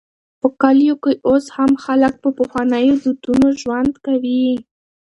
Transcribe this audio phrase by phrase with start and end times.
[0.41, 4.45] په کلیو کې اوس هم خلک په پخوانيو دودونو ژوند کوي.